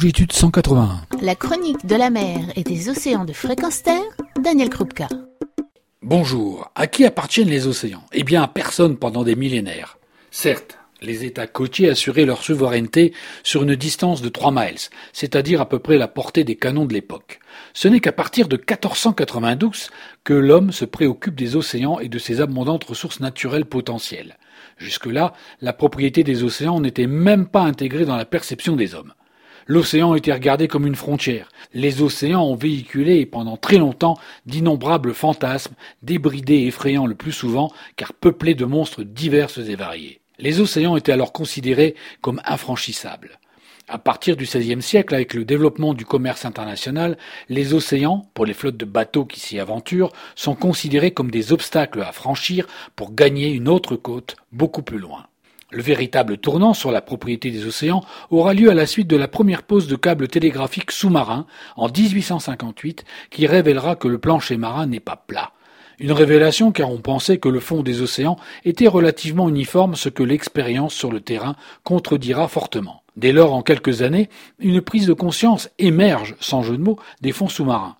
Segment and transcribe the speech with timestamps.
[0.00, 1.02] Longitude 181.
[1.20, 4.00] La chronique de la mer et des océans de fréquence terre,
[4.42, 5.08] Daniel Krupka.
[6.00, 6.70] Bonjour.
[6.74, 8.06] À qui appartiennent les océans?
[8.14, 9.98] Eh bien à personne pendant des millénaires.
[10.30, 13.12] Certes, les États côtiers assuraient leur souveraineté
[13.42, 14.78] sur une distance de 3 miles,
[15.12, 17.38] c'est-à-dire à peu près la portée des canons de l'époque.
[17.74, 19.90] Ce n'est qu'à partir de 1492
[20.24, 24.38] que l'homme se préoccupe des océans et de ses abondantes ressources naturelles potentielles.
[24.78, 29.12] Jusque-là, la propriété des océans n'était même pas intégrée dans la perception des hommes.
[29.72, 31.48] L'océan était regardé comme une frontière.
[31.74, 37.70] Les océans ont véhiculé pendant très longtemps d'innombrables fantasmes, débridés et effrayants le plus souvent,
[37.94, 40.22] car peuplés de monstres divers et variés.
[40.40, 43.38] Les océans étaient alors considérés comme infranchissables.
[43.86, 47.16] À partir du XVIe siècle, avec le développement du commerce international,
[47.48, 52.02] les océans, pour les flottes de bateaux qui s'y aventurent, sont considérés comme des obstacles
[52.02, 55.29] à franchir pour gagner une autre côte beaucoup plus loin.
[55.72, 59.28] Le véritable tournant sur la propriété des océans aura lieu à la suite de la
[59.28, 64.98] première pose de câbles télégraphiques sous-marins en 1858 qui révélera que le plancher marin n'est
[64.98, 65.52] pas plat.
[66.00, 70.22] Une révélation car on pensait que le fond des océans était relativement uniforme, ce que
[70.22, 71.54] l'expérience sur le terrain
[71.84, 73.02] contredira fortement.
[73.16, 77.32] Dès lors, en quelques années, une prise de conscience émerge, sans jeu de mots, des
[77.32, 77.96] fonds sous-marins.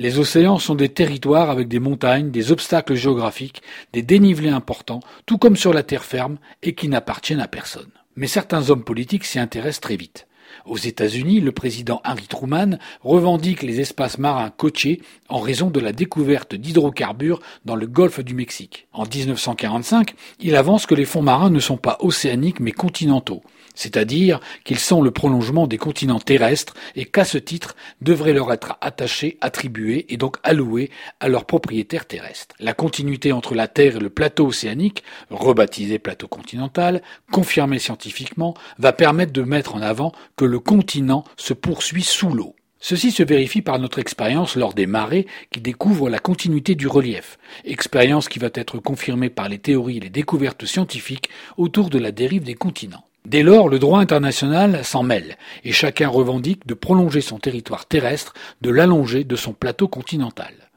[0.00, 5.38] Les océans sont des territoires avec des montagnes, des obstacles géographiques, des dénivelés importants, tout
[5.38, 7.90] comme sur la terre ferme, et qui n'appartiennent à personne.
[8.14, 10.27] Mais certains hommes politiques s'y intéressent très vite.
[10.66, 15.92] Aux États-Unis, le président Harry Truman revendique les espaces marins côtiers en raison de la
[15.92, 18.86] découverte d'hydrocarbures dans le golfe du Mexique.
[18.92, 23.42] En 1945, il avance que les fonds marins ne sont pas océaniques mais continentaux
[23.78, 28.76] c'est-à-dire qu'ils sont le prolongement des continents terrestres et qu'à ce titre devraient leur être
[28.80, 30.90] attachés, attribués et donc alloués
[31.20, 32.56] à leurs propriétaires terrestres.
[32.58, 38.92] La continuité entre la Terre et le plateau océanique, rebaptisé plateau continental, confirmé scientifiquement, va
[38.92, 42.54] permettre de mettre en avant que le continent se poursuit sous l'eau.
[42.80, 47.38] Ceci se vérifie par notre expérience lors des marées qui découvrent la continuité du relief,
[47.64, 52.12] expérience qui va être confirmée par les théories et les découvertes scientifiques autour de la
[52.12, 53.04] dérive des continents.
[53.26, 58.32] Dès lors, le droit international s'en mêle, et chacun revendique de prolonger son territoire terrestre,
[58.60, 60.67] de l'allonger de son plateau continental.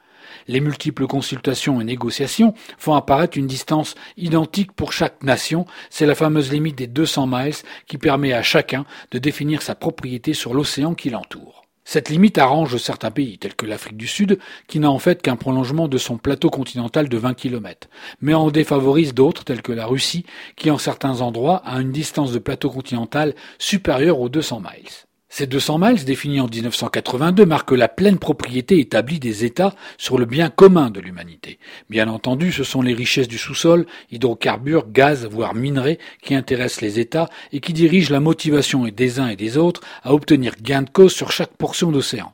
[0.52, 6.14] Les multiples consultations et négociations font apparaître une distance identique pour chaque nation, c'est la
[6.14, 7.56] fameuse limite des 200 miles
[7.88, 11.62] qui permet à chacun de définir sa propriété sur l'océan qui l'entoure.
[11.86, 15.38] Cette limite arrange certains pays, tels que l'Afrique du Sud, qui n'a en fait qu'un
[15.38, 17.88] prolongement de son plateau continental de 20 km,
[18.20, 20.26] mais en défavorise d'autres, tels que la Russie,
[20.58, 25.11] qui en certains endroits a une distance de plateau continental supérieure aux 200 miles.
[25.34, 30.26] Ces 200 miles, définis en 1982, marquent la pleine propriété établie des États sur le
[30.26, 31.58] bien commun de l'humanité.
[31.90, 37.00] Bien entendu, ce sont les richesses du sous-sol, hydrocarbures, gaz, voire minerais, qui intéressent les
[37.00, 40.90] États et qui dirigent la motivation des uns et des autres à obtenir gain de
[40.90, 42.34] cause sur chaque portion d'océan.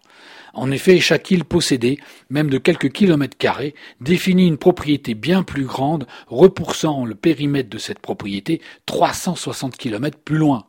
[0.55, 1.99] En effet, chaque île possédée,
[2.31, 7.77] même de quelques kilomètres carrés, définit une propriété bien plus grande, repoussant le périmètre de
[7.77, 10.65] cette propriété 360 kilomètres plus loin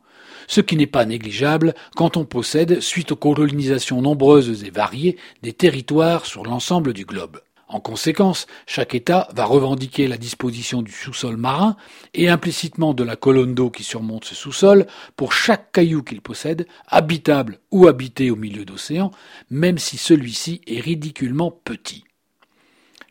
[0.49, 5.53] ce qui n'est pas négligeable quand on possède, suite aux colonisations nombreuses et variées, des
[5.53, 7.39] territoires sur l'ensemble du globe.
[7.67, 11.77] En conséquence, chaque État va revendiquer la disposition du sous-sol marin
[12.15, 16.65] et implicitement de la colonne d'eau qui surmonte ce sous-sol pour chaque caillou qu'il possède,
[16.87, 19.11] habitable ou habité au milieu d'océan,
[19.51, 22.05] même si celui-ci est ridiculement petit.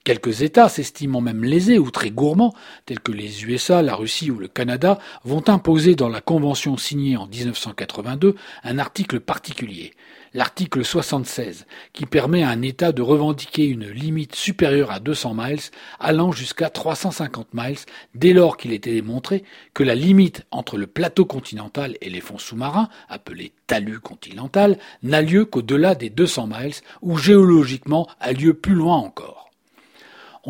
[0.09, 2.55] Quelques États s'estimant même lésés ou très gourmands,
[2.87, 7.19] tels que les USA, la Russie ou le Canada, vont imposer dans la convention signée
[7.19, 9.93] en 1982 un article particulier,
[10.33, 15.61] l'article 76, qui permet à un État de revendiquer une limite supérieure à 200 miles
[16.01, 17.77] allant jusqu'à 350 miles
[18.15, 19.45] dès lors qu'il était démontré
[19.75, 25.21] que la limite entre le plateau continental et les fonds sous-marins, appelés talus continental, n'a
[25.21, 29.38] lieu qu'au-delà des 200 miles ou géologiquement a lieu plus loin encore.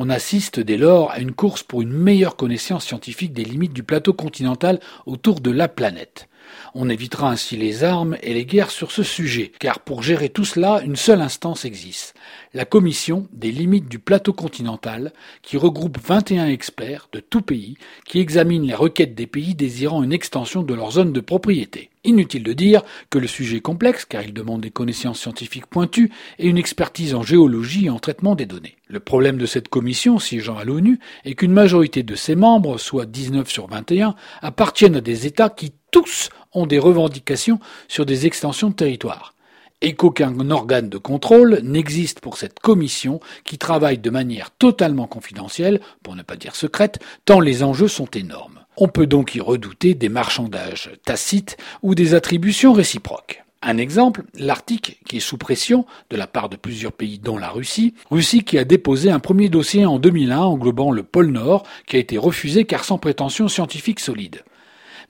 [0.01, 3.83] On assiste dès lors à une course pour une meilleure connaissance scientifique des limites du
[3.83, 6.29] plateau continental autour de la planète.
[6.73, 10.45] On évitera ainsi les armes et les guerres sur ce sujet, car pour gérer tout
[10.45, 12.15] cela, une seule instance existe,
[12.55, 15.13] la Commission des limites du plateau continental,
[15.43, 20.13] qui regroupe 21 experts de tout pays, qui examinent les requêtes des pays désirant une
[20.13, 21.91] extension de leur zone de propriété.
[22.05, 26.11] Inutile de dire que le sujet est complexe, car il demande des connaissances scientifiques pointues
[26.39, 28.77] et une expertise en géologie et en traitement des données.
[28.87, 33.07] Le problème de cette commission, siégeant à l'ONU, est qu'une majorité de ses membres, soit
[33.07, 38.71] 19 sur 21, appartiennent à des États qui tous ont des revendications sur des extensions
[38.71, 39.35] de territoire
[39.81, 45.81] et qu'aucun organe de contrôle n'existe pour cette commission qui travaille de manière totalement confidentielle,
[46.03, 48.65] pour ne pas dire secrète, tant les enjeux sont énormes.
[48.81, 53.43] On peut donc y redouter des marchandages tacites ou des attributions réciproques.
[53.61, 57.49] Un exemple, l'Arctique, qui est sous pression de la part de plusieurs pays dont la
[57.49, 61.97] Russie, Russie qui a déposé un premier dossier en 2001 englobant le pôle Nord, qui
[61.97, 64.45] a été refusé car sans prétention scientifique solide.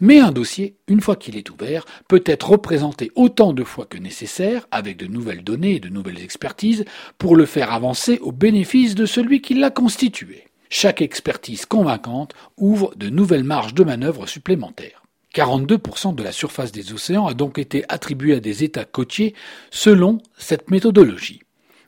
[0.01, 3.99] Mais un dossier, une fois qu'il est ouvert, peut être représenté autant de fois que
[3.99, 6.87] nécessaire, avec de nouvelles données et de nouvelles expertises,
[7.19, 10.48] pour le faire avancer au bénéfice de celui qui l'a constitué.
[10.71, 15.03] Chaque expertise convaincante ouvre de nouvelles marges de manœuvre supplémentaires.
[15.35, 19.35] 42% de la surface des océans a donc été attribuée à des États côtiers
[19.71, 21.43] selon cette méthodologie.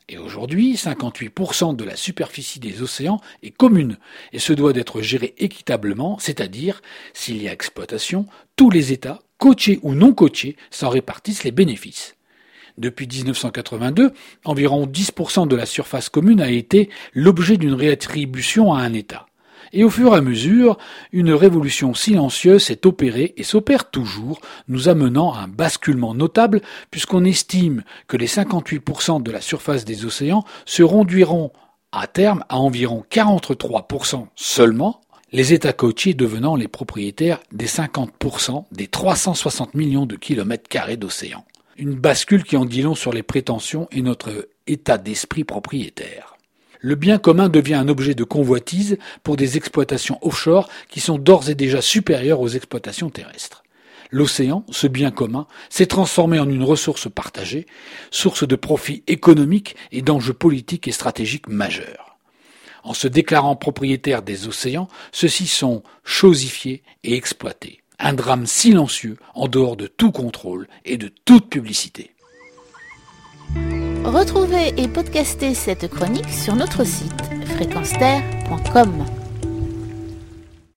[0.08, 3.96] Et aujourd'hui, 58% de la superficie des océans est commune
[4.32, 6.82] et se doit d'être gérée équitablement, c'est-à-dire,
[7.14, 12.16] s'il y a exploitation, tous les États, côtiers ou non côtiers, s'en répartissent les bénéfices.
[12.80, 14.12] Depuis 1982,
[14.46, 19.26] environ 10% de la surface commune a été l'objet d'une réattribution à un État.
[19.74, 20.78] Et au fur et à mesure,
[21.12, 27.26] une révolution silencieuse s'est opérée et s'opère toujours, nous amenant à un basculement notable puisqu'on
[27.26, 31.52] estime que les 58% de la surface des océans se réduiront
[31.92, 38.86] à terme à environ 43% seulement, les États côtiers devenant les propriétaires des 50% des
[38.86, 41.44] 360 millions de kilomètres carrés d'océan.
[41.80, 46.36] Une bascule qui en dit long sur les prétentions et notre état d'esprit propriétaire
[46.82, 51.50] le bien commun devient un objet de convoitise pour des exploitations offshore qui sont d'ores
[51.50, 53.62] et déjà supérieures aux exploitations terrestres.
[54.10, 57.66] L'océan, ce bien commun, s'est transformé en une ressource partagée,
[58.10, 62.16] source de profits économiques et d'enjeux politiques et stratégiques majeurs.
[62.82, 67.79] En se déclarant propriétaires des océans, ceux-ci sont chosifiés et exploités.
[68.02, 72.14] Un drame silencieux en dehors de tout contrôle et de toute publicité.
[74.04, 77.22] Retrouvez et podcastez cette chronique sur notre site
[77.56, 79.04] fréquenceterre.com.